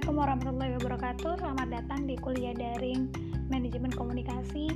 Assalamualaikum 0.00 0.24
warahmatullahi 0.24 0.72
wabarakatuh. 0.80 1.32
Selamat 1.44 1.68
datang 1.76 2.00
di 2.08 2.16
kuliah 2.16 2.56
daring 2.56 3.12
manajemen 3.52 3.92
komunikasi. 3.92 4.72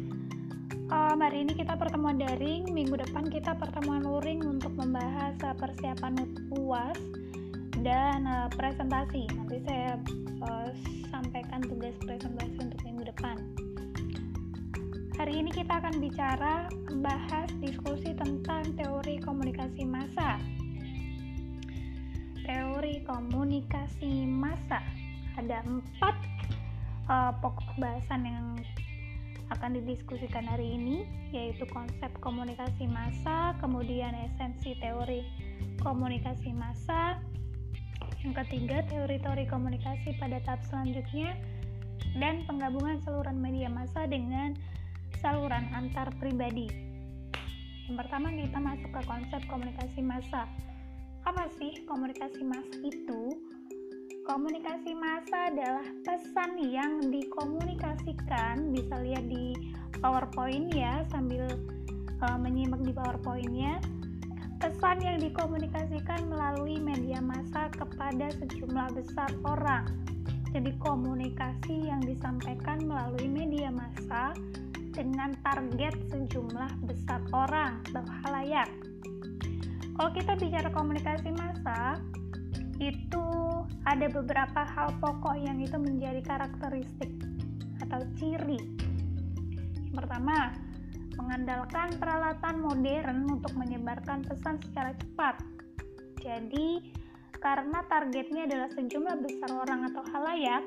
Um, 0.93 1.17
hari 1.17 1.49
ini 1.49 1.57
kita 1.57 1.81
pertemuan 1.81 2.21
daring, 2.21 2.69
minggu 2.69 2.93
depan 2.93 3.33
kita 3.33 3.57
pertemuan 3.57 4.05
luring 4.05 4.45
untuk 4.45 4.77
membahas 4.77 5.33
uh, 5.41 5.57
persiapan 5.57 6.29
UAS 6.53 7.01
dan 7.81 8.29
uh, 8.29 8.53
presentasi. 8.53 9.25
Nanti 9.33 9.65
saya 9.65 9.97
uh, 10.45 10.69
sampaikan 11.09 11.65
tugas 11.73 11.97
presentasi 12.05 12.61
untuk 12.61 12.85
minggu 12.85 13.09
depan. 13.09 13.41
Hari 15.17 15.41
ini 15.41 15.49
kita 15.57 15.81
akan 15.81 16.05
bicara 16.05 16.69
membahas 16.93 17.49
diskusi 17.65 18.13
tentang 18.13 18.77
teori 18.77 19.25
komunikasi 19.25 19.89
massa 19.89 20.37
teori 22.45 23.01
komunikasi 23.09 24.29
massa. 24.29 25.04
Ada 25.45 25.61
empat 25.61 26.17
uh, 27.13 27.33
pokok 27.45 27.77
bahasan 27.77 28.25
yang 28.25 28.57
akan 29.53 29.77
didiskusikan 29.77 30.49
hari 30.49 30.73
ini, 30.73 31.05
yaitu 31.37 31.69
konsep 31.69 32.09
komunikasi 32.25 32.89
massa, 32.89 33.53
kemudian 33.61 34.17
esensi 34.25 34.73
teori 34.81 35.21
komunikasi 35.85 36.49
massa, 36.57 37.21
yang 38.25 38.33
ketiga 38.41 38.89
teori-teori 38.89 39.45
komunikasi 39.45 40.17
pada 40.17 40.41
tahap 40.49 40.65
selanjutnya, 40.65 41.37
dan 42.17 42.49
penggabungan 42.49 43.05
saluran 43.05 43.37
media 43.37 43.69
massa 43.69 44.09
dengan 44.09 44.57
saluran 45.21 45.69
antar 45.77 46.09
pribadi. 46.17 46.73
Yang 47.85 48.01
pertama 48.01 48.33
kita 48.33 48.59
masuk 48.65 48.91
ke 48.97 49.01
konsep 49.05 49.45
komunikasi 49.53 50.01
massa 50.01 50.49
apa 51.25 51.49
sih 51.61 51.85
komunikasi 51.85 52.41
massa 52.45 52.81
itu? 52.81 53.54
Komunikasi 54.25 54.97
massa 54.97 55.53
adalah 55.53 55.85
pesan 56.01 56.57
yang 56.57 57.13
dikomunikasikan, 57.13 58.73
bisa 58.73 58.97
lihat 59.05 59.29
di 59.29 59.53
PowerPoint 60.01 60.73
ya 60.73 61.05
sambil 61.13 61.45
uh, 62.25 62.39
menyimak 62.41 62.81
di 62.83 62.97
PowerPointnya. 62.97 63.85
Pesan 64.65 65.05
yang 65.05 65.21
dikomunikasikan 65.21 66.25
melalui 66.33 66.81
media 66.81 67.21
massa 67.21 67.69
kepada 67.69 68.33
sejumlah 68.41 68.97
besar 68.97 69.29
orang. 69.45 69.85
Jadi 70.57 70.73
komunikasi 70.81 71.93
yang 71.93 72.01
disampaikan 72.01 72.81
melalui 72.81 73.29
media 73.29 73.69
massa 73.69 74.33
dengan 74.97 75.37
target 75.45 76.01
sejumlah 76.09 76.71
besar 76.89 77.21
orang 77.35 77.83
atau 77.93 78.07
halayak 78.25 78.71
kalau 79.95 80.11
kita 80.11 80.33
bicara 80.35 80.69
komunikasi 80.75 81.31
massa 81.39 82.03
itu 82.83 83.27
ada 83.85 84.07
beberapa 84.09 84.65
hal 84.65 84.97
pokok 85.01 85.37
yang 85.37 85.61
itu 85.61 85.77
menjadi 85.77 86.21
karakteristik 86.25 87.13
atau 87.85 88.01
ciri. 88.17 88.61
Pertama 89.93 90.57
mengandalkan 91.21 91.95
peralatan 92.01 92.65
modern 92.65 93.29
untuk 93.29 93.53
menyebarkan 93.55 94.25
pesan 94.27 94.59
secara 94.65 94.97
cepat. 94.97 95.39
Jadi 96.25 96.81
karena 97.39 97.85
targetnya 97.87 98.49
adalah 98.49 98.73
sejumlah 98.73 99.17
besar 99.21 99.51
orang 99.53 99.93
atau 99.93 100.03
halayak 100.17 100.65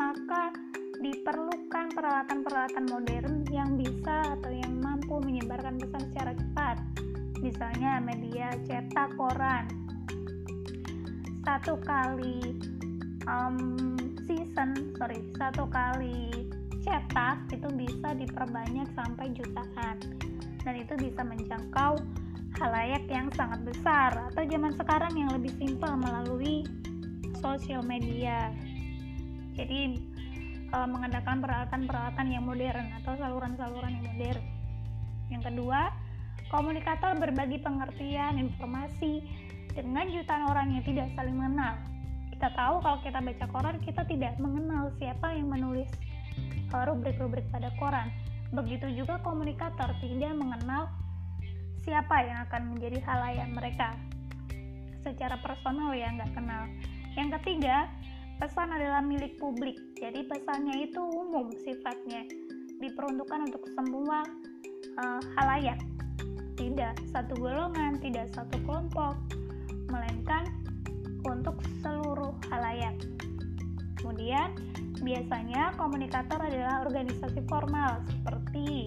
maka 0.00 0.48
diperlukan 0.96 1.92
peralatan-peralatan 1.92 2.88
modern 2.88 3.44
yang 3.52 3.76
bisa 3.76 4.24
atau 4.40 4.48
yang 4.48 4.80
mampu 4.80 5.20
menyebarkan 5.20 5.76
pesan 5.76 6.08
secara 6.08 6.32
cepat. 6.32 6.76
Misalnya 7.44 8.00
media 8.00 8.56
cetak 8.64 9.12
koran 9.20 9.85
satu 11.46 11.78
kali 11.86 12.58
um, 13.30 13.94
season 14.26 14.74
sorry 14.98 15.22
satu 15.38 15.70
kali 15.70 16.50
cetak 16.82 17.38
itu 17.54 17.68
bisa 17.78 18.08
diperbanyak 18.18 18.90
sampai 18.98 19.30
jutaan. 19.34 19.96
Dan 20.66 20.74
itu 20.82 20.98
bisa 20.98 21.22
menjangkau 21.22 22.02
halayak 22.58 23.06
yang 23.06 23.30
sangat 23.38 23.62
besar 23.62 24.10
atau 24.34 24.42
zaman 24.42 24.74
sekarang 24.74 25.14
yang 25.14 25.30
lebih 25.30 25.54
simpel 25.54 25.94
melalui 25.94 26.66
sosial 27.38 27.86
media. 27.86 28.50
Jadi 29.54 30.02
e, 30.66 30.78
mengandalkan 30.90 31.38
peralatan-peralatan 31.38 32.26
yang 32.26 32.42
modern 32.42 32.86
atau 33.02 33.14
saluran-saluran 33.18 33.94
yang 33.94 34.06
modern. 34.14 34.42
Yang 35.30 35.42
kedua 35.54 35.80
Komunikator 36.46 37.18
berbagi 37.18 37.58
pengertian 37.58 38.38
informasi 38.38 39.18
dengan 39.76 40.08
jutaan 40.08 40.48
orang 40.48 40.72
yang 40.72 40.84
tidak 40.88 41.12
saling 41.12 41.36
mengenal. 41.36 41.76
Kita 42.32 42.48
tahu 42.56 42.80
kalau 42.80 42.98
kita 43.04 43.18
baca 43.20 43.46
koran, 43.52 43.76
kita 43.84 44.02
tidak 44.08 44.34
mengenal 44.40 44.88
siapa 44.96 45.36
yang 45.36 45.52
menulis 45.52 45.88
eh, 46.48 46.84
rubrik-rubrik 46.88 47.44
pada 47.52 47.68
koran. 47.76 48.08
Begitu 48.56 48.88
juga 48.96 49.20
komunikator 49.20 49.92
tidak 50.00 50.32
mengenal 50.32 50.88
siapa 51.84 52.24
yang 52.24 52.38
akan 52.48 52.62
menjadi 52.74 52.98
halayak 53.04 53.48
mereka 53.52 53.88
secara 55.04 55.38
personal 55.38 55.94
ya 55.94 56.10
nggak 56.10 56.32
kenal. 56.34 56.66
Yang 57.14 57.28
ketiga, 57.40 57.86
pesan 58.42 58.74
adalah 58.74 59.00
milik 59.00 59.38
publik. 59.38 59.78
Jadi 59.96 60.26
pesannya 60.26 60.90
itu 60.90 61.00
umum 61.00 61.48
sifatnya, 61.62 62.26
diperuntukkan 62.82 63.48
untuk 63.48 63.64
semua 63.72 64.26
uh, 64.98 65.20
halayak 65.40 65.78
tidak 66.56 66.96
satu 67.12 67.36
golongan, 67.36 68.00
tidak 68.00 68.26
satu 68.32 68.56
kelompok, 68.64 69.14
melainkan 69.90 70.44
untuk 71.26 71.58
seluruh 71.82 72.34
halayak. 72.52 72.94
Kemudian, 73.98 74.54
biasanya 75.02 75.74
komunikator 75.74 76.38
adalah 76.38 76.86
organisasi 76.86 77.42
formal 77.50 78.00
seperti 78.06 78.86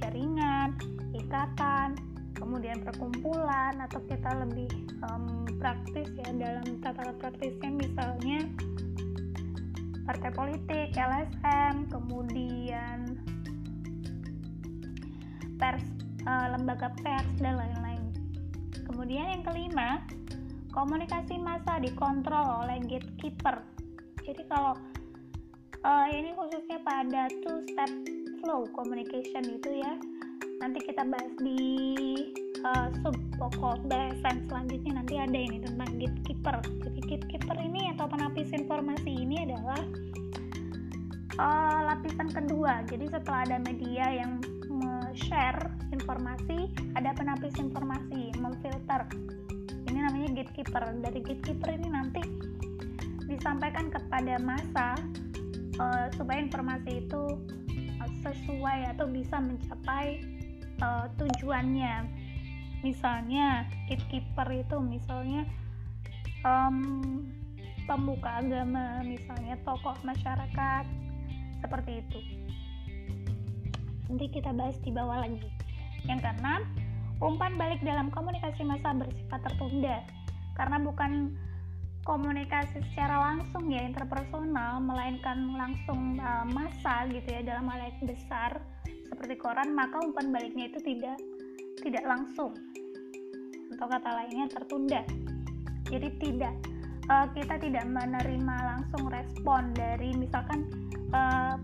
jaringan, 0.00 0.74
ikatan, 1.14 1.94
kemudian 2.34 2.82
perkumpulan 2.82 3.78
atau 3.78 4.00
kita 4.10 4.30
lebih 4.44 4.68
um, 5.06 5.46
praktis 5.62 6.10
ya 6.18 6.28
dalam 6.34 6.66
tata 6.82 7.14
praktisnya 7.16 7.70
misalnya 7.72 8.44
partai 10.04 10.30
politik, 10.36 10.92
LSM, 10.92 11.88
kemudian 11.88 13.16
pers 15.56 15.84
uh, 16.28 16.52
lembaga 16.52 16.92
pers 17.00 17.30
dan 17.40 17.56
lain-lain. 17.56 18.04
Kemudian 18.84 19.32
yang 19.32 19.42
kelima, 19.42 20.04
komunikasi 20.74 21.38
massa 21.38 21.78
dikontrol 21.78 22.66
oleh 22.66 22.82
gatekeeper. 22.82 23.62
Jadi 24.26 24.42
kalau 24.50 24.74
uh, 25.86 26.06
ini 26.10 26.34
khususnya 26.34 26.82
pada 26.82 27.30
two 27.46 27.62
step 27.70 27.90
flow 28.42 28.66
communication 28.74 29.54
itu 29.54 29.78
ya, 29.78 29.94
nanti 30.58 30.82
kita 30.82 31.06
bahas 31.06 31.30
di 31.38 31.62
uh, 32.66 32.90
sub 33.06 33.14
pokok 33.38 33.86
bahasan 33.86 34.42
selanjutnya 34.50 34.98
nanti 34.98 35.14
ada 35.14 35.38
ini 35.38 35.62
tentang 35.62 35.94
gatekeeper. 35.94 36.58
Jadi 36.82 37.00
gatekeeper 37.06 37.56
ini 37.62 37.94
atau 37.94 38.10
penapis 38.10 38.50
informasi 38.50 39.10
ini 39.14 39.46
adalah 39.46 39.80
uh, 41.38 41.80
lapisan 41.94 42.34
kedua. 42.34 42.82
Jadi 42.90 43.06
setelah 43.14 43.46
ada 43.46 43.58
media 43.62 44.10
yang 44.10 44.42
share 45.14 45.70
informasi, 45.94 46.66
ada 46.98 47.14
penapis 47.14 47.54
informasi, 47.62 48.34
memfilter. 48.42 49.06
Ini 49.94 50.10
namanya 50.10 50.42
gatekeeper. 50.42 50.82
Dari 50.98 51.20
gatekeeper 51.22 51.70
ini 51.70 51.86
nanti 51.86 52.22
disampaikan 53.30 53.94
kepada 53.94 54.42
masa 54.42 54.98
uh, 55.78 56.10
supaya 56.18 56.42
informasi 56.42 57.06
itu 57.06 57.22
uh, 58.02 58.10
sesuai 58.26 58.90
atau 58.90 59.06
bisa 59.06 59.38
mencapai 59.38 60.18
uh, 60.82 61.06
tujuannya. 61.14 62.10
Misalnya 62.82 63.70
gatekeeper 63.86 64.50
itu 64.50 64.82
misalnya 64.82 65.46
um, 66.42 67.22
pembuka 67.86 68.42
agama, 68.42 68.98
misalnya 69.06 69.54
tokoh 69.62 69.94
masyarakat 70.02 70.84
seperti 71.62 72.02
itu 72.02 72.20
nanti 74.08 74.28
kita 74.28 74.52
bahas 74.52 74.76
di 74.84 74.92
bawah 74.92 75.24
lagi 75.24 75.48
yang 76.04 76.20
keenam 76.20 76.60
umpan 77.22 77.54
balik 77.54 77.82
dalam 77.82 78.10
komunikasi 78.10 78.66
massa 78.66 78.94
bersifat 78.94 79.40
tertunda. 79.46 80.02
Karena 80.54 80.78
bukan 80.78 81.34
komunikasi 82.04 82.84
secara 82.92 83.32
langsung 83.32 83.72
ya 83.72 83.80
interpersonal 83.82 84.78
melainkan 84.78 85.56
langsung 85.56 86.20
uh, 86.20 86.44
massa 86.52 87.08
gitu 87.08 87.26
ya 87.26 87.40
dalam 87.42 87.64
hal 87.66 87.80
yang 87.80 88.04
besar 88.04 88.60
seperti 89.08 89.40
koran 89.40 89.72
maka 89.72 89.96
umpan 90.04 90.28
baliknya 90.28 90.68
itu 90.68 90.78
tidak 90.84 91.16
tidak 91.80 92.04
langsung. 92.04 92.52
Atau 93.74 93.86
kata 93.90 94.10
lainnya 94.10 94.46
tertunda. 94.52 95.02
Jadi 95.88 96.08
tidak 96.20 96.54
uh, 97.08 97.26
kita 97.32 97.56
tidak 97.60 97.84
menerima 97.88 98.56
langsung 98.64 99.08
respon 99.08 99.72
dari 99.72 100.12
misalkan 100.16 100.68
uh, 101.12 101.56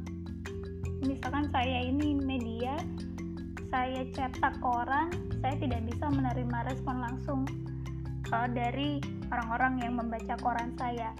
misalkan 1.04 1.48
saya 1.52 1.84
ini 1.84 2.16
media 2.20 2.76
saya 3.70 4.02
cetak 4.10 4.58
koran 4.58 5.14
saya 5.40 5.56
tidak 5.56 5.80
bisa 5.88 6.10
menerima 6.10 6.58
respon 6.68 7.00
langsung 7.00 7.40
uh, 8.34 8.48
dari 8.50 9.00
orang-orang 9.32 9.80
yang 9.80 9.94
membaca 9.96 10.34
koran 10.42 10.74
saya. 10.76 11.16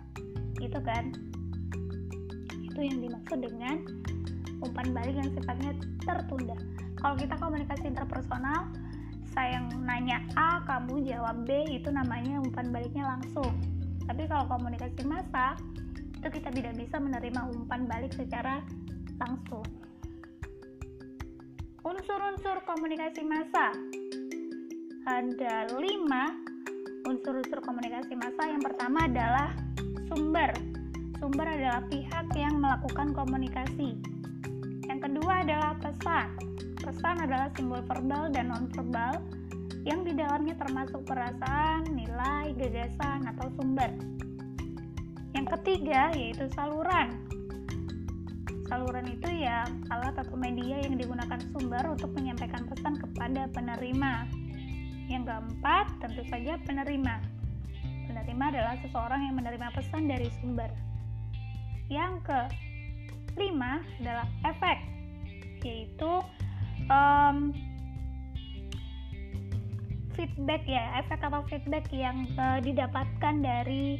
Itu 0.60 0.76
kan? 0.84 1.14
Itu 2.68 2.80
yang 2.84 3.00
dimaksud 3.00 3.38
dengan 3.40 3.80
umpan 4.60 4.92
balik 4.92 5.16
yang 5.16 5.30
sifatnya 5.32 5.72
tertunda. 6.04 6.56
Kalau 7.00 7.16
kita 7.16 7.34
komunikasi 7.40 7.88
interpersonal 7.88 8.68
saya 9.30 9.62
yang 9.62 9.70
nanya 9.86 10.20
A 10.34 10.60
kamu 10.66 11.06
jawab 11.06 11.46
B 11.46 11.64
itu 11.70 11.88
namanya 11.88 12.42
umpan 12.44 12.74
baliknya 12.74 13.08
langsung. 13.08 13.56
Tapi 14.04 14.26
kalau 14.26 14.44
komunikasi 14.50 15.06
massa 15.06 15.54
itu 16.20 16.28
kita 16.28 16.52
tidak 16.52 16.76
bisa 16.76 17.00
menerima 17.00 17.40
umpan 17.56 17.88
balik 17.88 18.12
secara 18.12 18.60
langsung 19.16 19.64
unsur-unsur 21.80 22.60
komunikasi 22.68 23.24
massa. 23.24 23.72
Ada 25.08 25.72
lima 25.80 26.28
unsur-unsur 27.08 27.64
komunikasi 27.64 28.12
massa. 28.20 28.44
Yang 28.44 28.72
pertama 28.72 29.08
adalah 29.08 29.48
sumber. 30.12 30.52
Sumber 31.16 31.46
adalah 31.48 31.84
pihak 31.88 32.26
yang 32.36 32.60
melakukan 32.60 33.16
komunikasi. 33.16 33.96
Yang 34.88 35.00
kedua 35.08 35.44
adalah 35.44 35.72
pesan. 35.80 36.28
Pesan 36.80 37.16
adalah 37.24 37.48
simbol 37.56 37.80
verbal 37.84 38.32
dan 38.32 38.52
non-verbal 38.52 39.20
yang 39.88 40.04
di 40.04 40.12
dalamnya 40.12 40.60
termasuk 40.60 41.00
perasaan, 41.08 41.88
nilai, 41.96 42.52
gagasan, 42.56 43.24
atau 43.24 43.48
sumber. 43.56 43.88
Yang 45.32 45.46
ketiga 45.56 46.12
yaitu 46.12 46.44
saluran. 46.52 47.39
Saluran 48.70 49.02
itu 49.10 49.26
ya 49.42 49.66
alat 49.90 50.14
atau 50.14 50.38
media 50.38 50.78
yang 50.78 50.94
digunakan 50.94 51.42
sumber 51.50 51.90
untuk 51.90 52.14
menyampaikan 52.14 52.70
pesan 52.70 53.02
kepada 53.02 53.50
penerima. 53.50 54.30
Yang 55.10 55.26
keempat, 55.26 55.86
tentu 55.98 56.22
saja 56.30 56.54
penerima. 56.62 57.18
Penerima 58.06 58.44
adalah 58.54 58.78
seseorang 58.78 59.26
yang 59.26 59.34
menerima 59.34 59.74
pesan 59.74 60.06
dari 60.06 60.30
sumber. 60.38 60.70
Yang 61.90 62.30
kelima 63.34 63.82
adalah 63.98 64.30
efek, 64.46 64.78
yaitu 65.66 66.22
um, 66.86 67.50
feedback 70.14 70.62
ya, 70.70 71.02
efek 71.02 71.18
atau 71.26 71.42
feedback 71.50 71.90
yang 71.90 72.30
uh, 72.38 72.62
didapatkan 72.62 73.34
dari 73.42 73.98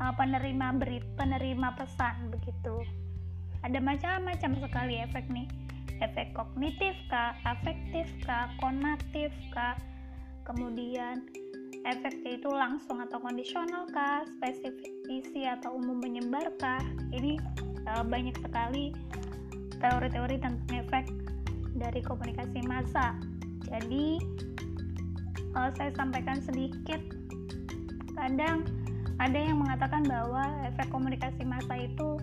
uh, 0.00 0.12
penerima 0.16 0.72
beri 0.80 1.04
penerima 1.20 1.76
pesan 1.76 2.32
begitu. 2.32 2.80
Ada 3.66 3.82
macam-macam 3.82 4.62
sekali 4.62 5.02
efek 5.02 5.26
nih. 5.26 5.50
Efek 5.98 6.38
kognitif 6.38 6.94
kah, 7.10 7.34
afektif 7.42 8.06
kah, 8.22 8.46
konatif 8.62 9.34
kah, 9.50 9.74
kemudian 10.46 11.26
efeknya 11.82 12.38
itu 12.38 12.46
langsung 12.46 13.02
atau 13.02 13.18
kondisional 13.18 13.90
kah, 13.90 14.22
spesifik 14.38 14.94
isi 15.10 15.50
atau 15.50 15.74
umum 15.74 15.98
menyebar 15.98 16.46
kah. 16.62 16.78
Ini 17.10 17.42
uh, 17.90 18.06
banyak 18.06 18.38
sekali 18.38 18.94
teori-teori 19.82 20.36
tentang 20.38 20.86
efek 20.86 21.10
dari 21.74 22.00
komunikasi 22.06 22.62
massa. 22.70 23.18
Jadi 23.66 24.22
uh, 25.58 25.74
saya 25.74 25.90
sampaikan 25.98 26.38
sedikit. 26.38 27.02
Kadang 28.14 28.62
ada 29.18 29.38
yang 29.42 29.58
mengatakan 29.58 30.06
bahwa 30.06 30.44
efek 30.70 30.86
komunikasi 30.92 31.42
massa 31.42 31.74
itu 31.82 32.20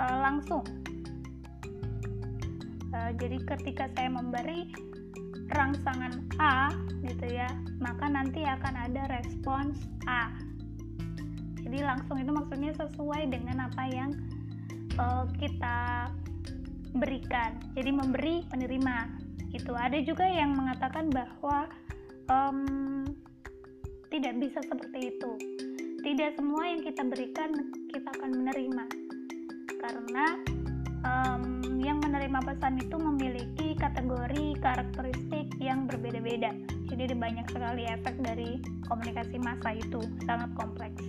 uh, 0.00 0.16
langsung. 0.22 0.64
Uh, 2.88 3.10
jadi 3.20 3.36
ketika 3.44 3.90
saya 3.92 4.08
memberi 4.08 4.72
rangsangan 5.52 6.24
A 6.40 6.72
gitu 7.04 7.26
ya 7.28 7.48
maka 7.78 8.10
nanti 8.10 8.42
akan 8.42 8.74
ada 8.90 9.02
respons 9.18 9.78
A. 10.08 10.34
Jadi 11.62 11.84
langsung 11.84 12.16
itu 12.16 12.32
maksudnya 12.32 12.72
sesuai 12.74 13.28
dengan 13.28 13.68
apa 13.68 13.84
yang 13.92 14.10
uh, 14.96 15.28
kita 15.36 16.08
berikan. 16.96 17.60
Jadi 17.76 17.90
memberi 17.92 18.48
penerima 18.48 18.96
itu 19.52 19.72
ada 19.76 19.96
juga 20.00 20.24
yang 20.24 20.56
mengatakan 20.56 21.12
bahwa 21.12 21.68
um, 22.32 23.04
tidak 24.08 24.36
bisa 24.40 24.64
seperti 24.64 25.12
itu. 25.12 25.32
Tidak 26.00 26.40
semua 26.40 26.64
yang 26.72 26.80
kita 26.80 27.04
berikan 27.04 27.52
kita 27.92 28.08
akan 28.16 28.30
menerima 28.32 28.84
karena 29.88 30.36
um, 31.08 31.64
yang 31.80 32.04
menerima 32.04 32.44
pesan 32.44 32.76
itu 32.76 32.96
memiliki 33.00 33.72
kategori 33.80 34.60
karakteristik 34.60 35.48
yang 35.56 35.88
berbeda-beda. 35.88 36.52
Jadi 36.92 37.08
ada 37.08 37.16
banyak 37.16 37.46
sekali 37.48 37.88
efek 37.88 38.20
dari 38.20 38.60
komunikasi 38.84 39.40
massa 39.40 39.72
itu, 39.72 40.00
sangat 40.28 40.52
kompleks. 40.60 41.00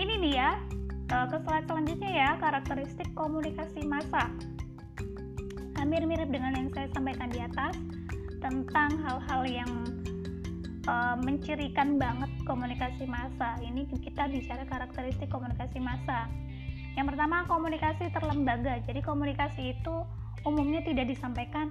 Ini 0.00 0.14
dia 0.24 0.56
uh, 1.12 1.26
ke 1.28 1.36
slide 1.44 1.68
selanjutnya 1.68 2.10
ya, 2.16 2.30
karakteristik 2.40 3.08
komunikasi 3.12 3.84
massa. 3.84 4.32
Hampir 5.76 6.00
mirip 6.08 6.32
dengan 6.32 6.56
yang 6.56 6.68
saya 6.72 6.88
sampaikan 6.96 7.28
di 7.28 7.44
atas 7.44 7.76
tentang 8.40 8.96
hal-hal 9.04 9.42
yang 9.44 9.70
uh, 10.88 11.20
mencirikan 11.20 12.00
banget 12.00 12.32
komunikasi 12.48 13.04
massa. 13.04 13.60
Ini 13.60 13.84
kita 14.00 14.32
bicara 14.32 14.64
karakteristik 14.64 15.28
komunikasi 15.28 15.76
massa 15.76 16.32
yang 16.98 17.06
pertama, 17.06 17.46
komunikasi 17.46 18.10
terlembaga. 18.10 18.82
Jadi 18.82 18.98
komunikasi 19.06 19.78
itu 19.78 20.02
umumnya 20.42 20.82
tidak 20.82 21.06
disampaikan 21.06 21.70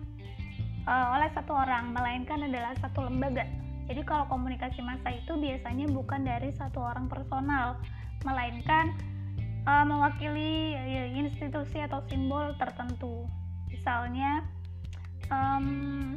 uh, 0.88 1.20
oleh 1.20 1.28
satu 1.36 1.52
orang, 1.52 1.92
melainkan 1.92 2.48
adalah 2.48 2.72
satu 2.80 3.12
lembaga. 3.12 3.44
Jadi 3.92 4.08
kalau 4.08 4.24
komunikasi 4.32 4.80
massa 4.80 5.12
itu 5.12 5.36
biasanya 5.36 5.92
bukan 5.92 6.24
dari 6.24 6.56
satu 6.56 6.80
orang 6.80 7.12
personal, 7.12 7.76
melainkan 8.24 8.96
uh, 9.68 9.84
mewakili 9.84 10.80
ya, 10.80 11.12
institusi 11.12 11.84
atau 11.84 12.00
simbol 12.08 12.56
tertentu. 12.56 13.28
Misalnya 13.68 14.48
um, 15.28 16.16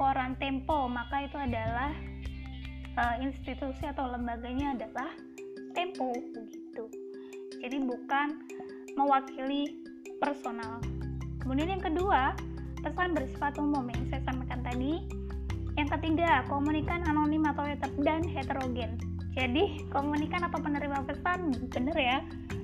koran 0.00 0.32
Tempo, 0.40 0.88
maka 0.88 1.28
itu 1.28 1.36
adalah 1.36 1.92
uh, 3.00 3.16
institusi 3.24 3.88
atau 3.88 4.04
lembaganya 4.12 4.76
adalah 4.76 5.08
Tempo 5.72 6.12
begitu 6.36 6.84
jadi 7.60 7.76
bukan 7.84 8.28
mewakili 8.96 9.84
personal. 10.16 10.80
Kemudian 11.44 11.76
yang 11.76 11.84
kedua 11.84 12.32
pesan 12.80 13.12
bersifat 13.12 13.60
umum 13.60 13.84
yang 13.92 14.04
saya 14.08 14.24
sampaikan 14.24 14.64
tadi. 14.64 15.04
Yang 15.76 15.88
ketiga 15.96 16.44
komunikan 16.48 17.04
anonim 17.04 17.44
atau 17.44 17.68
dan 18.00 18.24
heterogen. 18.24 18.96
Jadi 19.36 19.86
komunikan 19.92 20.42
atau 20.48 20.58
penerima 20.58 21.06
pesan 21.06 21.54
benar 21.70 21.96
ya 21.96 22.18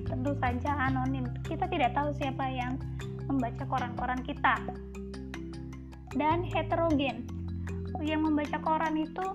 tentu 0.09 0.33
saja 0.41 0.71
anonim. 0.89 1.29
Kita 1.45 1.69
tidak 1.69 1.93
tahu 1.93 2.11
siapa 2.17 2.45
yang 2.49 2.81
membaca 3.29 3.63
koran-koran 3.69 4.19
kita. 4.25 4.65
Dan 6.17 6.41
heterogen. 6.41 7.29
Yang 8.01 8.21
membaca 8.29 8.57
koran 8.65 8.97
itu 8.97 9.25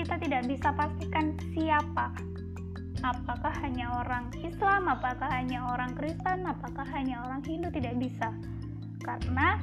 kita 0.00 0.16
tidak 0.16 0.42
bisa 0.48 0.72
pastikan 0.72 1.36
siapa. 1.52 2.08
Apakah 3.04 3.52
hanya 3.60 4.00
orang 4.00 4.32
Islam, 4.40 4.88
apakah 4.88 5.28
hanya 5.28 5.68
orang 5.72 5.92
Kristen, 5.92 6.48
apakah 6.48 6.88
hanya 6.96 7.20
orang 7.24 7.44
Hindu? 7.44 7.68
Tidak 7.68 7.96
bisa. 8.00 8.32
Karena 9.04 9.60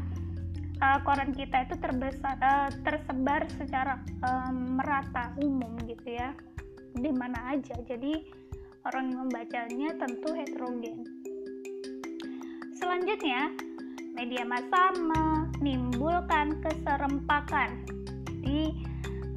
uh, 0.78 1.02
koran 1.02 1.34
kita 1.34 1.66
itu 1.66 1.78
terbesar, 1.82 2.38
uh, 2.38 2.70
tersebar 2.86 3.50
secara 3.58 3.98
um, 4.26 4.78
merata 4.78 5.34
umum 5.42 5.74
gitu 5.90 6.18
ya. 6.18 6.34
Di 6.94 7.10
mana 7.14 7.58
aja. 7.58 7.78
Jadi 7.86 8.26
orang 8.86 9.10
yang 9.10 9.20
membacanya 9.26 9.90
tentu 10.02 10.34
heterogen. 10.38 11.02
Selanjutnya 12.78 13.54
media 14.18 14.46
massa 14.46 14.94
menimbulkan 14.98 16.58
keserempakan 16.62 17.98
jadi 18.48 18.72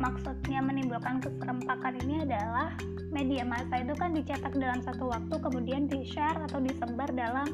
maksudnya 0.00 0.64
menimbulkan 0.64 1.20
keserempakan 1.20 2.00
ini 2.02 2.24
adalah 2.24 2.72
media 3.12 3.44
massa 3.44 3.84
itu 3.84 3.92
kan 3.94 4.16
dicetak 4.16 4.56
dalam 4.56 4.80
satu 4.80 5.12
waktu 5.12 5.34
kemudian 5.36 5.86
di 5.86 6.02
share 6.08 6.40
atau 6.48 6.58
disebar 6.58 7.12
dalam 7.12 7.46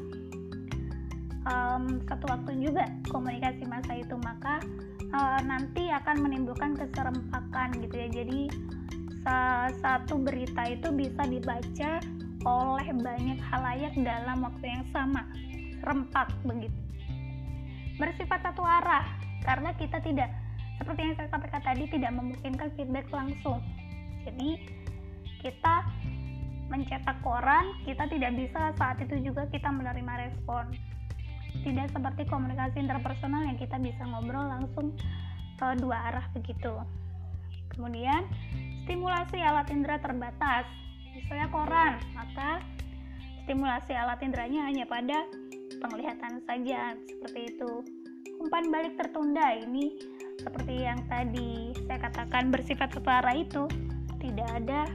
um, 1.47 1.99
satu 2.07 2.25
waktu 2.31 2.55
juga 2.61 2.87
komunikasi 3.11 3.67
massa 3.67 3.99
itu. 3.99 4.15
Maka 4.23 4.63
uh, 5.11 5.39
nanti 5.43 5.91
akan 5.91 6.23
menimbulkan 6.23 6.75
keserempakan 6.79 7.75
gitu 7.83 7.95
ya. 7.95 8.09
Jadi 8.23 8.41
satu 9.83 10.23
berita 10.23 10.63
itu 10.71 10.87
bisa 10.95 11.27
dibaca 11.27 11.99
oleh 12.47 12.87
banyak 12.95 13.35
halayak 13.43 13.91
dalam 13.99 14.39
waktu 14.39 14.71
yang 14.71 14.87
sama 14.95 15.27
rempak 15.83 16.31
begitu. 16.47 16.71
Bersifat 17.99 18.39
satu 18.39 18.63
arah 18.63 19.03
karena 19.43 19.75
kita 19.75 19.99
tidak 19.99 20.31
seperti 20.77 21.01
yang 21.01 21.15
saya 21.17 21.29
sampaikan 21.33 21.61
tadi 21.65 21.83
tidak 21.89 22.11
memungkinkan 22.13 22.69
feedback 22.77 23.07
langsung 23.09 23.59
jadi 24.27 24.49
kita 25.39 25.75
mencetak 26.67 27.17
koran, 27.23 27.71
kita 27.87 28.11
tidak 28.11 28.35
bisa 28.35 28.75
saat 28.75 28.99
itu 28.99 29.31
juga 29.31 29.47
kita 29.47 29.71
menerima 29.71 30.27
respon. 30.27 30.75
Tidak 31.63 31.87
seperti 31.95 32.27
komunikasi 32.27 32.83
interpersonal 32.83 33.47
yang 33.47 33.55
kita 33.55 33.79
bisa 33.79 34.03
ngobrol 34.03 34.45
langsung 34.45 34.91
ke 35.57 35.67
dua 35.79 36.11
arah 36.11 36.25
begitu. 36.35 36.75
Kemudian, 37.71 38.27
stimulasi 38.83 39.39
alat 39.39 39.71
indera 39.71 39.97
terbatas. 40.03 40.67
Misalnya 41.15 41.47
koran, 41.49 41.93
maka 42.13 42.61
stimulasi 43.47 43.95
alat 43.95 44.19
inderanya 44.21 44.67
hanya 44.69 44.85
pada 44.85 45.23
penglihatan 45.79 46.43
saja 46.45 46.93
seperti 46.99 47.53
itu 47.53 47.71
umpan 48.37 48.69
balik 48.69 48.93
tertunda 48.97 49.57
ini 49.57 49.97
seperti 50.37 50.85
yang 50.85 51.01
tadi 51.09 51.73
saya 51.89 51.99
katakan 52.07 52.53
bersifat 52.53 52.93
setara 52.93 53.33
itu 53.33 53.65
tidak 54.21 54.49
ada 54.63 54.85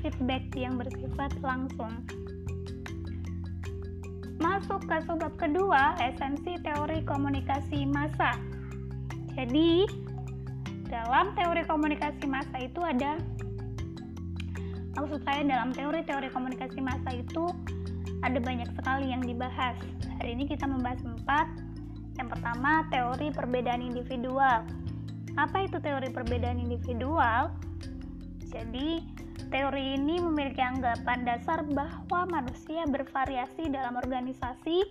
feedback 0.00 0.46
yang 0.54 0.78
bersifat 0.78 1.34
langsung. 1.42 2.02
Masuk 4.38 4.84
ke 4.86 4.96
subbab 5.08 5.34
kedua 5.40 5.96
esensi 5.98 6.60
teori 6.62 7.02
komunikasi 7.02 7.88
massa. 7.88 8.38
Jadi 9.34 9.84
dalam 10.86 11.34
teori 11.34 11.66
komunikasi 11.66 12.24
massa 12.30 12.56
itu 12.62 12.78
ada 12.78 13.18
maksud 14.96 15.20
saya 15.28 15.44
dalam 15.44 15.74
teori-teori 15.76 16.32
komunikasi 16.32 16.80
massa 16.80 17.10
itu 17.12 17.44
ada 18.24 18.38
banyak 18.40 18.70
sekali 18.78 19.12
yang 19.12 19.20
dibahas. 19.20 19.76
Hari 20.20 20.30
ini 20.32 20.48
kita 20.48 20.64
membahas 20.64 21.02
empat 21.04 21.65
yang 22.16 22.28
pertama 22.32 22.84
teori 22.88 23.28
perbedaan 23.32 23.84
individual. 23.84 24.64
Apa 25.36 25.68
itu 25.68 25.76
teori 25.80 26.08
perbedaan 26.08 26.56
individual? 26.56 27.52
Jadi 28.48 29.04
teori 29.52 30.00
ini 30.00 30.18
memiliki 30.18 30.64
anggapan 30.64 31.22
dasar 31.28 31.62
bahwa 31.70 32.26
manusia 32.26 32.88
bervariasi 32.88 33.68
dalam 33.68 34.00
organisasi 34.00 34.82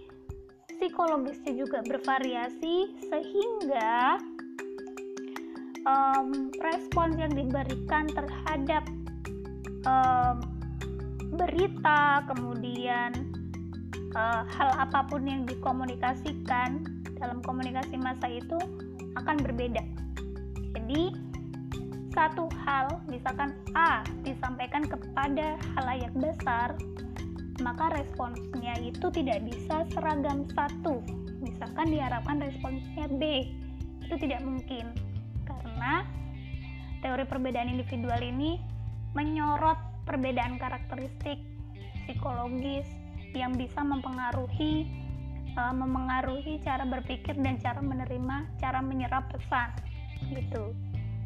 psikologisnya 0.75 1.55
juga 1.55 1.79
bervariasi 1.81 2.93
sehingga 3.09 4.19
um, 5.87 6.51
respons 6.61 7.15
yang 7.17 7.31
diberikan 7.31 8.05
terhadap 8.11 8.83
um, 9.87 10.37
berita 11.35 12.23
kemudian 12.31 13.11
uh, 14.15 14.43
hal 14.45 14.69
apa 14.77 15.03
pun 15.07 15.25
yang 15.27 15.43
dikomunikasikan 15.47 16.94
dalam 17.19 17.39
komunikasi 17.43 17.95
masa 17.99 18.27
itu 18.27 18.57
akan 19.15 19.37
berbeda. 19.41 19.83
Jadi 20.75 21.15
satu 22.15 22.47
hal 22.63 23.03
misalkan 23.11 23.55
A 23.75 24.03
disampaikan 24.23 24.87
kepada 24.87 25.59
halayak 25.75 26.11
besar 26.15 26.79
maka 27.63 27.87
responsnya 27.95 28.75
itu 28.83 29.07
tidak 29.15 29.43
bisa 29.47 29.87
seragam 29.95 30.43
satu. 30.51 30.99
Misalkan 31.39 31.87
diharapkan 31.91 32.43
responsnya 32.43 33.07
B 33.15 33.47
itu 34.03 34.15
tidak 34.19 34.43
mungkin. 34.43 34.91
Karena 35.47 36.03
teori 36.99 37.23
perbedaan 37.23 37.71
individual 37.71 38.19
ini 38.19 38.59
menyorot 39.15 39.79
perbedaan 40.03 40.59
karakteristik 40.59 41.39
psikologis 42.03 42.85
yang 43.31 43.55
bisa 43.55 43.83
mempengaruhi 43.83 44.87
uh, 45.57 45.73
memengaruhi 45.73 46.61
cara 46.63 46.83
berpikir 46.83 47.35
dan 47.39 47.59
cara 47.59 47.79
menerima, 47.81 48.47
cara 48.61 48.79
menyerap 48.79 49.27
pesan 49.31 49.71
gitu. 50.31 50.75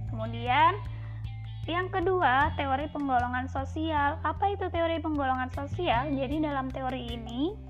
Kemudian 0.10 0.74
yang 1.70 1.86
kedua, 1.94 2.50
teori 2.58 2.90
penggolongan 2.90 3.46
sosial. 3.46 4.18
Apa 4.26 4.58
itu 4.58 4.66
teori 4.74 4.98
penggolongan 4.98 5.54
sosial? 5.54 6.10
Jadi 6.10 6.42
dalam 6.42 6.72
teori 6.74 7.14
ini 7.14 7.70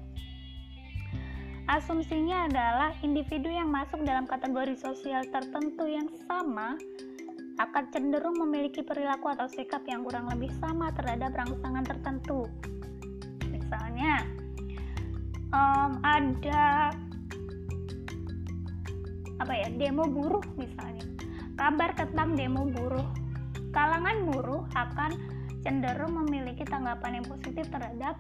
Asumsinya 1.70 2.50
adalah 2.50 2.98
individu 3.06 3.46
yang 3.46 3.70
masuk 3.70 4.02
dalam 4.02 4.26
kategori 4.26 4.74
sosial 4.74 5.22
tertentu 5.30 5.86
yang 5.86 6.10
sama 6.26 6.74
akan 7.62 7.86
cenderung 7.94 8.42
memiliki 8.42 8.82
perilaku 8.82 9.30
atau 9.30 9.46
sikap 9.46 9.86
yang 9.86 10.02
kurang 10.02 10.34
lebih 10.34 10.50
sama 10.58 10.90
terhadap 10.98 11.30
rangsangan 11.30 11.86
tertentu. 11.86 12.50
Misalnya, 13.54 14.26
um, 15.54 15.92
ada 16.06 16.94
apa 19.40 19.54
ya 19.56 19.68
demo 19.72 20.04
buruh 20.04 20.44
misalnya, 20.60 21.06
kabar 21.56 21.96
tentang 21.96 22.36
demo 22.36 22.68
buruh, 22.68 23.08
kalangan 23.72 24.28
buruh 24.28 24.64
akan 24.76 25.16
cenderung 25.64 26.16
memiliki 26.26 26.64
tanggapan 26.68 27.24
yang 27.24 27.26
positif 27.28 27.68
terhadap 27.72 28.20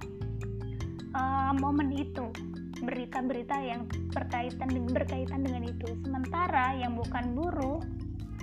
uh, 1.15 1.51
momen 1.59 1.91
itu 1.95 2.31
berita-berita 2.79 3.59
yang 3.59 3.83
berkaitan 4.15 4.71
berkaitan 4.88 5.43
dengan 5.43 5.67
itu. 5.67 5.88
Sementara 6.03 6.75
yang 6.79 6.95
bukan 6.95 7.36
buruh 7.36 7.79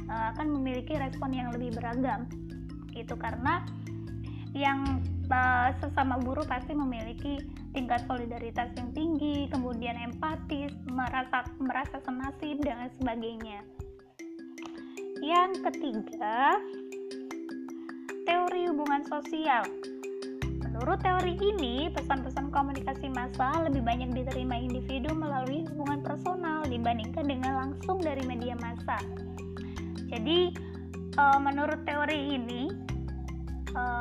uh, 0.08 0.36
akan 0.36 0.60
memiliki 0.60 0.96
respon 1.00 1.32
yang 1.32 1.48
lebih 1.52 1.72
beragam. 1.76 2.28
Gitu 2.92 3.16
karena 3.16 3.64
yang 4.56 5.00
uh, 5.28 5.72
sesama 5.80 6.20
buruh 6.20 6.44
pasti 6.44 6.72
memiliki 6.72 7.40
tingkat 7.76 8.00
solidaritas 8.08 8.72
yang 8.72 8.88
tinggi, 8.96 9.52
kemudian 9.52 10.00
empatis, 10.00 10.72
merasa 10.88 11.44
merasa 11.60 12.00
senasib 12.00 12.56
dan 12.64 12.88
sebagainya. 12.96 13.60
Yang 15.20 15.60
ketiga, 15.68 16.56
teori 18.24 18.72
hubungan 18.72 19.04
sosial. 19.04 19.68
Menurut 20.64 21.04
teori 21.04 21.36
ini, 21.36 21.92
pesan-pesan 21.92 22.48
komunikasi 22.48 23.12
massa 23.12 23.52
lebih 23.68 23.84
banyak 23.84 24.12
diterima 24.12 24.56
individu 24.56 25.12
melalui 25.12 25.68
hubungan 25.72 26.00
personal 26.00 26.64
dibandingkan 26.64 27.28
dengan 27.28 27.52
langsung 27.60 28.00
dari 28.00 28.24
media 28.24 28.56
massa. 28.60 28.96
Jadi, 30.08 30.52
e, 31.16 31.24
menurut 31.40 31.80
teori 31.84 32.40
ini, 32.40 32.85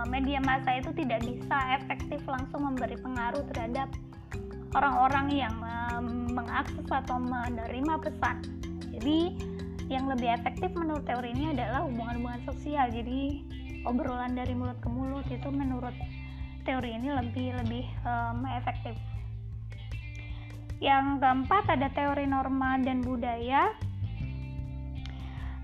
media 0.08 0.40
massa 0.44 0.78
itu 0.80 0.92
tidak 0.96 1.24
bisa 1.26 1.58
efektif 1.76 2.24
langsung 2.28 2.64
memberi 2.68 2.96
pengaruh 3.00 3.44
terhadap 3.52 3.92
orang-orang 4.76 5.28
yang 5.32 5.56
mengakses 6.32 6.88
atau 6.88 7.20
menerima 7.20 7.94
pesan. 8.04 8.44
Jadi, 8.96 9.20
yang 9.88 10.10
lebih 10.10 10.34
efektif 10.34 10.74
menurut 10.74 11.06
teori 11.06 11.32
ini 11.32 11.54
adalah 11.56 11.86
hubungan-hubungan 11.88 12.42
sosial. 12.48 12.90
Jadi, 12.92 13.46
obrolan 13.86 14.34
dari 14.34 14.58
mulut 14.58 14.80
ke 14.82 14.90
mulut 14.90 15.28
itu 15.30 15.48
menurut 15.54 15.94
teori 16.66 16.98
ini 16.98 17.14
lebih 17.14 17.54
lebih 17.62 17.86
um, 18.04 18.44
efektif. 18.50 18.98
Yang 20.82 21.24
keempat 21.24 21.64
ada 21.72 21.88
teori 21.94 22.26
norma 22.28 22.82
dan 22.82 23.00
budaya. 23.06 23.72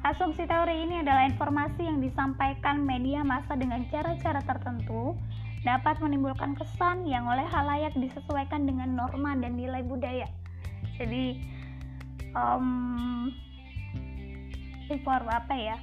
Asumsi 0.01 0.49
teori 0.49 0.81
ini 0.81 1.05
adalah 1.05 1.29
informasi 1.29 1.85
yang 1.85 2.01
disampaikan 2.01 2.81
media 2.81 3.21
massa 3.21 3.53
dengan 3.53 3.85
cara-cara 3.93 4.41
tertentu 4.41 5.13
dapat 5.61 6.01
menimbulkan 6.01 6.57
kesan 6.57 7.05
yang 7.05 7.29
oleh 7.29 7.45
halayak 7.45 7.93
disesuaikan 7.93 8.65
dengan 8.65 8.97
norma 8.97 9.37
dan 9.37 9.53
nilai 9.53 9.85
budaya. 9.85 10.25
Jadi 10.97 11.45
um, 12.33 13.29
inform 14.89 15.29
apa 15.29 15.53
ya? 15.53 15.77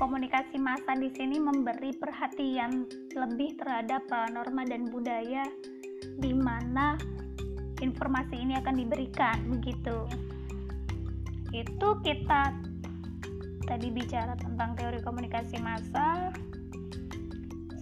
komunikasi 0.00 0.58
massa 0.58 0.98
di 0.98 1.14
sini 1.14 1.38
memberi 1.38 1.94
perhatian 1.94 2.90
lebih 3.14 3.54
terhadap 3.60 4.02
uh, 4.10 4.26
norma 4.34 4.66
dan 4.66 4.90
budaya 4.90 5.46
di 6.18 6.32
mana 6.34 6.98
informasi 7.78 8.40
ini 8.40 8.58
akan 8.58 8.82
diberikan 8.82 9.36
begitu. 9.46 10.08
Itu 11.54 12.02
kita 12.02 12.71
tadi 13.64 13.88
bicara 13.90 14.34
tentang 14.38 14.74
teori 14.74 15.00
komunikasi 15.02 15.58
massa. 15.62 16.30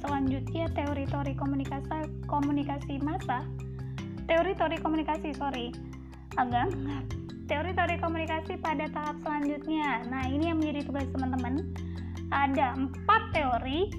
Selanjutnya 0.01 0.69
teori-teori 0.73 1.37
komunikasi 1.37 2.09
komunikasi 2.25 3.01
massa. 3.05 3.45
Teori-teori 4.25 4.79
komunikasi, 4.79 5.35
sorry, 5.35 5.75
agak 6.39 6.71
teori-teori 7.51 7.99
komunikasi 7.99 8.57
pada 8.63 8.87
tahap 8.95 9.19
selanjutnya. 9.27 10.07
Nah, 10.07 10.25
ini 10.31 10.55
yang 10.55 10.63
menjadi 10.63 10.87
tugas 10.87 11.09
teman-teman 11.11 11.67
ada 12.31 12.79
empat 12.79 13.35
teori 13.35 13.91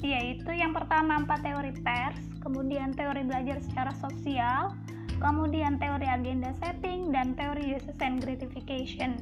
yaitu 0.00 0.52
yang 0.52 0.72
pertama 0.72 1.20
empat 1.20 1.44
teori 1.44 1.72
pers 1.84 2.16
kemudian 2.40 2.92
teori 2.96 3.20
belajar 3.24 3.60
secara 3.60 3.92
sosial 4.00 4.72
kemudian 5.20 5.76
teori 5.76 6.08
agenda 6.08 6.56
setting 6.56 7.12
dan 7.12 7.36
teori 7.36 7.76
uses 7.76 7.96
and 8.00 8.24
gratification 8.24 9.20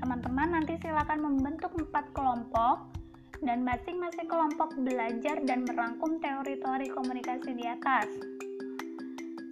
teman-teman 0.00 0.48
nanti 0.56 0.80
silakan 0.80 1.20
membentuk 1.20 1.76
empat 1.76 2.08
kelompok 2.16 2.88
dan 3.44 3.64
masing-masing 3.64 4.28
kelompok 4.28 4.72
belajar 4.80 5.36
dan 5.44 5.64
merangkum 5.68 6.16
teori-teori 6.20 6.88
komunikasi 6.92 7.52
di 7.56 7.64
atas. 7.68 8.08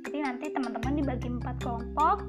Jadi 0.09 0.19
nanti 0.25 0.47
teman-teman 0.53 0.93
dibagi 0.97 1.29
empat 1.29 1.57
kelompok. 1.61 2.25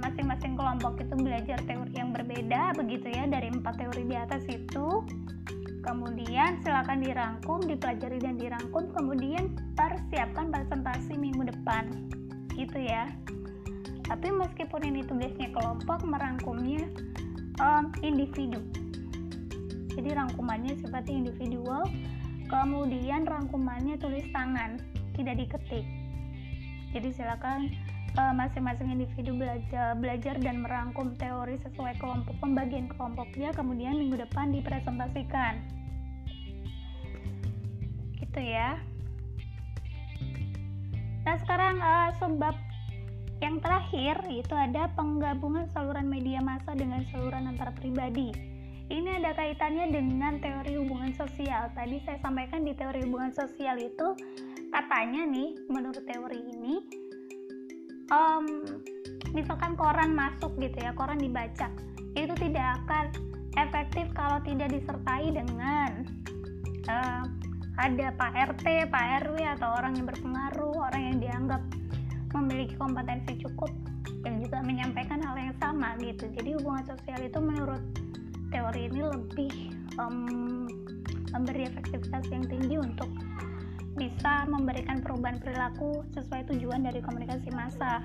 Masing-masing 0.00 0.56
um, 0.56 0.58
kelompok 0.64 0.96
itu 0.96 1.14
belajar 1.20 1.60
teori 1.68 1.92
yang 1.92 2.16
berbeda 2.16 2.72
begitu 2.72 3.12
ya 3.12 3.28
dari 3.28 3.52
empat 3.52 3.76
teori 3.76 4.08
di 4.08 4.16
atas 4.16 4.44
itu. 4.48 5.04
Kemudian 5.84 6.64
silakan 6.64 7.04
dirangkum 7.04 7.60
dipelajari 7.68 8.16
dan 8.16 8.40
dirangkum 8.40 8.90
kemudian 8.96 9.52
persiapkan 9.76 10.48
presentasi 10.48 11.20
minggu 11.20 11.52
depan. 11.52 11.84
Gitu 12.56 12.80
ya 12.80 13.12
tapi 14.06 14.30
meskipun 14.30 14.82
ini 14.86 15.02
tugasnya 15.02 15.50
kelompok 15.50 16.06
merangkumnya 16.06 16.86
um, 17.58 17.90
individu. 18.06 18.62
Jadi 19.96 20.12
rangkumannya 20.14 20.78
seperti 20.78 21.16
individual 21.16 21.88
kemudian 22.46 23.26
rangkumannya 23.26 23.98
tulis 23.98 24.26
tangan 24.30 24.78
tidak 25.18 25.34
diketik. 25.42 25.86
Jadi 26.94 27.08
silakan 27.12 27.72
uh, 28.14 28.32
masing-masing 28.32 28.94
individu 28.94 29.34
belajar 29.34 29.98
belajar 29.98 30.38
dan 30.38 30.62
merangkum 30.62 31.18
teori 31.18 31.58
sesuai 31.66 31.98
kelompok 31.98 32.36
pembagian 32.38 32.86
kelompoknya 32.92 33.50
kemudian 33.52 33.98
minggu 33.98 34.22
depan 34.22 34.54
dipresentasikan. 34.54 35.64
Gitu 38.22 38.40
ya. 38.40 38.78
Nah 41.26 41.36
sekarang 41.42 41.82
uh, 41.82 42.10
sebab 42.22 42.54
yang 43.44 43.60
terakhir 43.60 44.20
itu 44.32 44.54
ada 44.56 44.88
penggabungan 44.96 45.68
saluran 45.76 46.08
media 46.08 46.40
massa 46.40 46.72
dengan 46.72 47.04
saluran 47.12 47.48
antara 47.50 47.72
pribadi 47.76 48.56
ini 48.86 49.18
ada 49.18 49.34
kaitannya 49.34 49.90
dengan 49.90 50.38
teori 50.38 50.78
hubungan 50.78 51.10
sosial. 51.18 51.74
Tadi 51.74 51.98
saya 52.06 52.22
sampaikan 52.22 52.62
di 52.62 52.70
teori 52.70 53.02
hubungan 53.02 53.34
sosial 53.34 53.82
itu 53.82 54.14
katanya 54.70 55.26
nih, 55.26 55.58
menurut 55.66 56.06
teori 56.06 56.38
ini, 56.38 56.74
um, 58.14 58.46
misalkan 59.34 59.74
koran 59.74 60.14
masuk 60.14 60.54
gitu 60.62 60.78
ya, 60.78 60.94
koran 60.94 61.18
dibaca, 61.18 61.66
itu 62.14 62.34
tidak 62.38 62.78
akan 62.86 63.10
efektif 63.58 64.06
kalau 64.14 64.38
tidak 64.46 64.70
disertai 64.70 65.34
dengan 65.34 66.06
uh, 66.86 67.26
ada 67.82 68.14
Pak 68.14 68.32
RT, 68.54 68.86
Pak 68.86 69.06
RW 69.26 69.36
atau 69.58 69.68
orang 69.82 69.98
yang 69.98 70.06
berpengaruh, 70.06 70.78
orang 70.78 71.02
yang 71.10 71.18
dianggap 71.18 71.62
memiliki 72.34 72.74
kompetensi 72.74 73.38
cukup 73.46 73.70
yang 74.26 74.42
juga 74.42 74.58
menyampaikan 74.62 75.22
hal 75.22 75.36
yang 75.38 75.54
sama 75.62 75.94
gitu. 76.02 76.26
Jadi 76.34 76.58
hubungan 76.58 76.84
sosial 76.86 77.20
itu 77.22 77.38
menurut 77.38 77.82
teori 78.50 78.90
ini 78.90 79.00
lebih 79.02 79.52
um, 79.98 80.66
memberi 81.30 81.68
efektivitas 81.68 82.24
yang 82.30 82.44
tinggi 82.46 82.76
untuk 82.78 83.10
bisa 83.96 84.44
memberikan 84.46 85.00
perubahan 85.00 85.40
perilaku 85.40 86.04
sesuai 86.12 86.52
tujuan 86.52 86.84
dari 86.84 87.00
komunikasi 87.00 87.48
massa. 87.54 88.04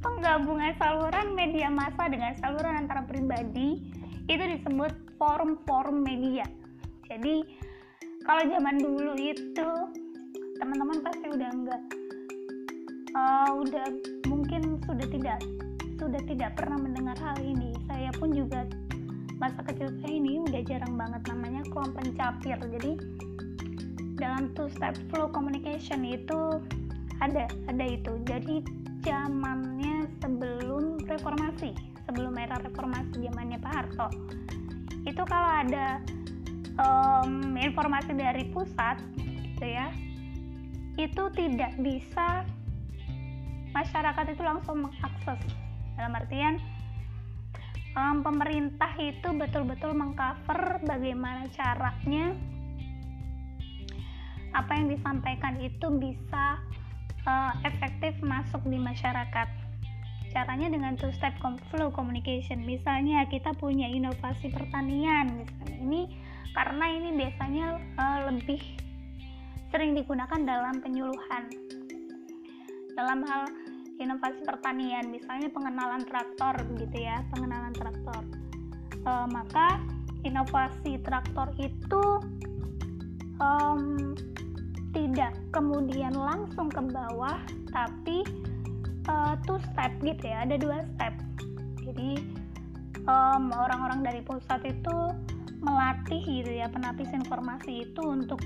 Penggabungan 0.00 0.76
saluran 0.76 1.32
media 1.36 1.68
massa 1.72 2.08
dengan 2.08 2.36
saluran 2.40 2.84
antara 2.84 3.04
pribadi 3.04 3.80
itu 4.28 4.44
disebut 4.56 4.92
forum-forum 5.16 6.00
media. 6.04 6.44
Jadi 7.08 7.44
kalau 8.24 8.44
zaman 8.48 8.76
dulu 8.80 9.12
itu 9.16 9.68
teman-teman 10.60 11.00
pasti 11.00 11.26
udah 11.32 11.50
enggak 11.50 11.82
uh, 13.16 13.50
udah 13.58 13.86
mungkin 14.28 14.78
sudah 14.84 15.08
tidak 15.08 15.38
sudah 15.96 16.22
tidak 16.24 16.56
pernah 16.56 16.80
mendengar 16.80 17.16
hal 17.20 17.36
ini. 17.40 17.76
Saya 17.84 18.08
pun 18.16 18.32
juga 18.32 18.64
masa 19.36 19.60
kecil 19.64 19.92
saya 20.00 20.12
ini 20.16 20.40
udah 20.44 20.60
jarang 20.64 20.94
banget 20.96 21.22
namanya 21.28 21.60
kelompok 21.72 22.04
pencapir. 22.04 22.56
Jadi 22.56 22.92
dalam 24.20 24.52
two 24.52 24.68
step 24.72 24.96
flow 25.08 25.28
communication 25.32 26.04
itu 26.04 26.60
ada 27.20 27.48
ada 27.68 27.84
itu. 27.84 28.16
Jadi 28.28 28.64
zamannya 29.00 30.08
sebelum 30.20 31.00
reformasi 31.08 31.72
sebelum 32.04 32.36
era 32.36 32.60
reformasi 32.60 33.28
zamannya 33.28 33.56
Pak 33.62 33.72
Harto 33.72 34.08
itu 35.08 35.22
kalau 35.24 35.50
ada 35.64 36.02
um, 36.76 37.56
informasi 37.56 38.12
dari 38.12 38.44
pusat 38.52 39.00
gitu 39.56 39.64
ya 39.64 39.88
itu 41.08 41.22
tidak 41.32 41.72
bisa 41.80 42.44
masyarakat 43.72 44.24
itu 44.34 44.42
langsung 44.42 44.84
mengakses. 44.84 45.40
Dalam 45.96 46.12
artian 46.16 46.58
um, 47.96 48.22
pemerintah 48.24 48.92
itu 48.98 49.28
betul-betul 49.34 49.94
mengcover 49.94 50.82
bagaimana 50.84 51.46
caranya 51.54 52.34
apa 54.50 54.72
yang 54.74 54.90
disampaikan 54.90 55.62
itu 55.62 55.86
bisa 55.94 56.58
uh, 57.26 57.52
efektif 57.62 58.18
masuk 58.20 58.60
di 58.66 58.78
masyarakat. 58.78 59.48
Caranya 60.30 60.70
dengan 60.70 60.94
two 60.94 61.10
step 61.10 61.34
flow 61.74 61.90
communication. 61.90 62.62
Misalnya 62.62 63.26
kita 63.26 63.50
punya 63.58 63.90
inovasi 63.90 64.50
pertanian 64.54 65.42
misalnya. 65.42 65.74
Ini 65.74 66.02
karena 66.54 66.86
ini 66.86 67.08
biasanya 67.18 67.66
uh, 67.98 68.18
lebih 68.30 68.62
sering 69.70 69.94
digunakan 69.94 70.40
dalam 70.42 70.82
penyuluhan. 70.82 71.46
Dalam 72.94 73.22
hal 73.24 73.48
inovasi 74.02 74.42
pertanian 74.44 75.08
misalnya 75.08 75.48
pengenalan 75.52 76.02
traktor 76.04 76.54
gitu 76.76 76.96
ya 76.98 77.22
pengenalan 77.32 77.72
traktor. 77.72 78.22
E, 78.92 79.12
maka 79.30 79.80
inovasi 80.26 81.00
traktor 81.00 81.48
itu 81.56 82.04
um, 83.40 84.12
tidak 84.90 85.32
kemudian 85.54 86.12
langsung 86.12 86.66
ke 86.66 86.82
bawah 86.82 87.38
tapi 87.70 88.26
uh, 89.06 89.38
two 89.46 89.56
step 89.70 89.94
gitu 90.02 90.24
ya 90.26 90.44
ada 90.44 90.58
dua 90.58 90.82
step. 90.96 91.14
Jadi 91.86 92.20
orang 93.08 93.50
orang-orang 93.50 94.00
dari 94.04 94.20
pusat 94.22 94.60
itu 94.66 94.96
melatih 95.60 96.20
gitu 96.24 96.52
ya 96.56 96.68
penapis 96.72 97.08
informasi 97.12 97.90
itu 97.90 98.02
untuk 98.04 98.40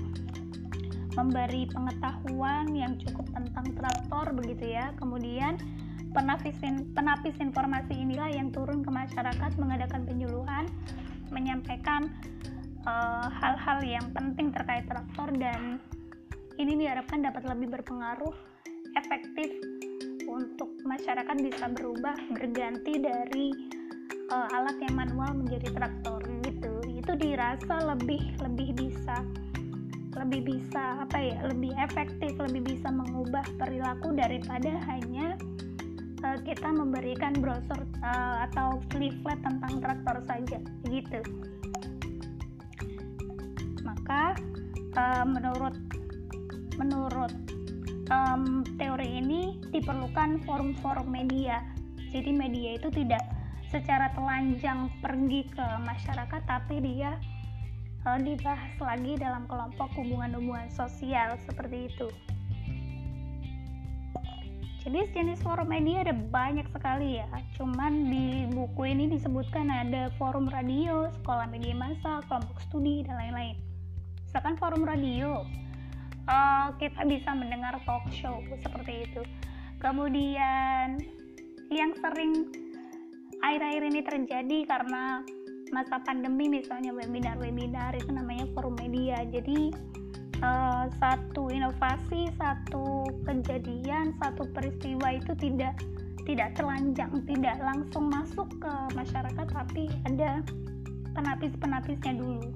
memberi 1.15 1.67
pengetahuan 1.71 2.69
yang 2.75 2.99
cukup 2.99 3.25
tentang 3.31 3.65
traktor 3.75 4.35
begitu 4.35 4.75
ya. 4.75 4.91
Kemudian 4.99 5.57
penapis, 6.15 6.55
penapis 6.95 7.35
informasi 7.39 7.95
inilah 7.95 8.31
yang 8.31 8.51
turun 8.51 8.83
ke 8.83 8.91
masyarakat 8.91 9.51
mengadakan 9.59 10.07
penyuluhan 10.07 10.67
menyampaikan 11.33 12.07
eh, 12.85 13.27
hal-hal 13.41 13.79
uh, 13.81 13.87
yang 13.87 14.07
penting 14.13 14.53
terkait 14.53 14.85
traktor 14.85 15.27
dan 15.35 15.81
ini 16.55 16.79
diharapkan 16.79 17.19
dapat 17.19 17.43
lebih 17.51 17.75
berpengaruh 17.75 18.31
efektif 18.95 19.51
untuk 20.29 20.71
masyarakat 20.87 21.35
bisa 21.43 21.67
berubah 21.75 22.15
berganti 22.31 22.99
dari 22.99 23.47
uh, 24.31 24.47
alat 24.55 24.77
yang 24.79 24.95
manual 24.95 25.31
menjadi 25.35 25.67
traktor 25.75 26.23
gitu. 26.47 26.73
Itu 26.95 27.13
dirasa 27.19 27.83
lebih 27.95 28.39
lebih 28.39 28.71
bisa 28.73 29.21
lebih 30.25 30.57
bisa 30.57 31.05
apa 31.05 31.21
ya 31.21 31.37
lebih 31.45 31.69
efektif 31.77 32.33
lebih 32.41 32.65
bisa 32.65 32.89
mengubah 32.89 33.45
perilaku 33.61 34.09
daripada 34.17 34.73
hanya 34.89 35.37
uh, 36.25 36.37
kita 36.41 36.65
memberikan 36.73 37.37
brosur 37.37 37.85
uh, 38.01 38.49
atau 38.49 38.81
leaflet 38.97 39.37
tentang 39.45 39.73
traktor 39.77 40.17
saja 40.25 40.57
gitu. 40.89 41.21
Maka 43.85 44.33
uh, 44.97 45.25
menurut 45.29 45.77
menurut 46.81 47.33
um, 48.09 48.65
teori 48.81 49.21
ini 49.21 49.61
diperlukan 49.69 50.41
forum-forum 50.43 51.05
media. 51.05 51.61
Jadi 52.09 52.33
media 52.33 52.81
itu 52.81 52.89
tidak 52.89 53.21
secara 53.69 54.09
telanjang 54.17 54.87
pergi 55.03 55.45
ke 55.51 55.67
masyarakat 55.83 56.41
tapi 56.47 56.79
dia 56.79 57.19
uh, 58.05 58.19
dibahas 58.21 58.73
lagi 58.77 59.17
dalam 59.17 59.49
kelompok 59.49 59.89
hubungan-hubungan 59.97 60.69
sosial 60.71 61.35
seperti 61.43 61.89
itu. 61.89 62.07
Jadi 64.85 65.01
jenis 65.17 65.41
forum 65.41 65.73
media 65.73 66.05
ada 66.05 66.13
banyak 66.13 66.69
sekali 66.69 67.17
ya. 67.17 67.25
Cuman 67.57 68.05
di 68.05 68.45
buku 68.53 68.85
ini 68.85 69.09
disebutkan 69.09 69.65
ada 69.65 70.13
forum 70.21 70.45
radio, 70.45 71.09
sekolah 71.21 71.49
media 71.49 71.73
massa, 71.73 72.21
kelompok 72.29 72.61
studi 72.69 73.01
dan 73.01 73.17
lain-lain. 73.17 73.57
Misalkan 74.29 74.61
forum 74.61 74.85
radio, 74.85 75.41
uh, 76.29 76.69
kita 76.77 77.01
bisa 77.09 77.33
mendengar 77.33 77.81
talk 77.81 78.05
show 78.13 78.37
seperti 78.61 79.09
itu. 79.09 79.25
Kemudian 79.81 81.01
yang 81.73 81.91
sering 81.97 82.53
akhir-akhir 83.41 83.83
ini 83.89 84.01
terjadi 84.05 84.57
karena 84.69 85.25
masa 85.75 85.99
pandemi 86.07 86.47
misalnya 86.47 86.95
webinar-webinar 86.95 87.91
itu 87.99 88.07
namanya 88.15 88.47
forum 88.55 88.79
media. 88.79 89.27
Jadi 89.27 89.75
uh, 90.39 90.87
satu 90.95 91.51
inovasi 91.51 92.31
satu 92.39 93.11
kejadian 93.27 94.15
satu 94.23 94.47
peristiwa 94.55 95.19
itu 95.19 95.35
tidak 95.35 95.75
tidak 96.23 96.55
telanjang 96.55 97.11
tidak 97.27 97.59
langsung 97.59 98.07
masuk 98.07 98.47
ke 98.63 98.73
masyarakat 98.95 99.47
tapi 99.51 99.91
ada 100.07 100.39
penapis-penapisnya 101.11 102.15
dulu. 102.15 102.55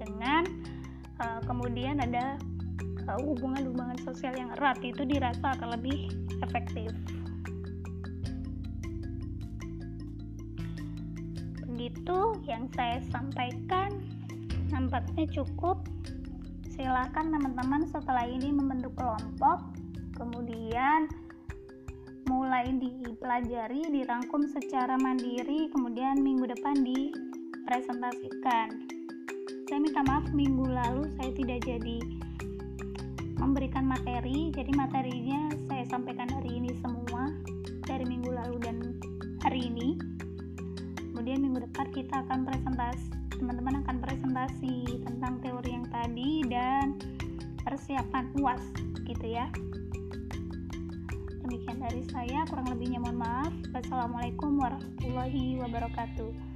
Dengan 0.00 0.48
uh, 1.20 1.40
kemudian 1.44 2.00
ada 2.00 2.40
uh, 3.12 3.20
hubungan-hubungan 3.20 4.00
sosial 4.08 4.32
yang 4.32 4.48
erat 4.56 4.80
itu 4.80 5.04
dirasa 5.04 5.52
akan 5.60 5.76
lebih 5.76 6.08
efektif 6.40 6.88
itu 11.94 12.18
yang 12.50 12.66
saya 12.74 12.98
sampaikan. 13.14 14.02
Nampaknya 14.74 15.30
cukup. 15.30 15.86
Silakan 16.74 17.30
teman-teman 17.30 17.86
setelah 17.86 18.26
ini 18.26 18.50
membentuk 18.50 18.98
kelompok 18.98 19.62
kemudian 20.18 21.10
mulai 22.24 22.72
dipelajari 22.72 23.84
dirangkum 23.92 24.48
secara 24.48 24.96
mandiri 24.96 25.68
kemudian 25.74 26.16
minggu 26.22 26.48
depan 26.48 26.80
di 26.80 27.12
presentasikan 27.68 28.88
saya 29.68 29.78
minta 29.82 30.00
maaf 30.06 30.24
minggu 30.32 30.64
lalu 30.64 31.10
saya 31.20 31.30
tidak 31.36 31.60
jadi 31.68 31.98
memberikan 33.36 33.84
materi 33.84 34.48
jadi 34.54 34.72
materinya 34.72 35.52
saya 35.68 35.84
sampaikan 35.90 36.30
hari 36.32 36.64
ini 36.64 36.72
semua 36.80 37.28
dari 37.84 38.08
minggu 38.08 38.32
lalu 38.32 38.56
dan 38.64 38.76
hari 39.44 39.68
ini 39.68 40.00
kemudian 41.24 41.40
minggu 41.40 41.64
depan 41.72 41.88
kita 41.88 42.20
akan 42.20 42.44
presentasi 42.44 43.08
teman-teman 43.40 43.80
akan 43.80 43.96
presentasi 43.96 44.76
tentang 45.08 45.40
teori 45.40 45.72
yang 45.72 45.88
tadi 45.88 46.44
dan 46.52 47.00
persiapan 47.64 48.28
UAS 48.36 48.60
gitu 49.08 49.32
ya. 49.32 49.48
Demikian 51.40 51.80
dari 51.80 52.04
saya 52.12 52.44
kurang 52.44 52.68
lebihnya 52.68 53.00
mohon 53.00 53.24
maaf. 53.24 53.56
Wassalamualaikum 53.72 54.60
warahmatullahi 54.60 55.64
wabarakatuh 55.64 56.53